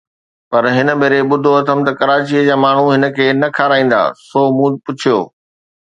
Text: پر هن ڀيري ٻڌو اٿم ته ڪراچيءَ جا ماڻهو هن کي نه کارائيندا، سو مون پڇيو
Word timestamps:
پر 0.49 0.63
هن 0.75 0.87
ڀيري 0.99 1.21
ٻڌو 1.29 1.51
اٿم 1.59 1.79
ته 1.85 1.91
ڪراچيءَ 1.99 2.47
جا 2.47 2.55
ماڻهو 2.63 2.85
هن 2.95 3.03
کي 3.17 3.25
نه 3.41 3.47
کارائيندا، 3.59 4.01
سو 4.27 4.41
مون 4.57 4.71
پڇيو 4.85 5.19